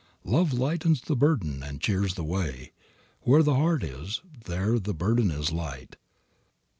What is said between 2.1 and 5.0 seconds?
the way. Where the heart is, there the